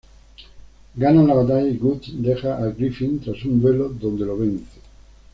[0.97, 4.81] Ganan la batalla y Guts deja a Griffith tras un duelo donde lo vence.